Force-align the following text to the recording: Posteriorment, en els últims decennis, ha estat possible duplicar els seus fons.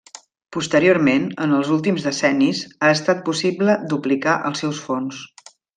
Posteriorment, 0.55 1.27
en 1.45 1.53
els 1.59 1.69
últims 1.77 2.07
decennis, 2.09 2.63
ha 2.83 2.91
estat 2.97 3.25
possible 3.31 3.79
duplicar 3.95 4.39
els 4.51 4.67
seus 4.67 4.85
fons. 4.89 5.27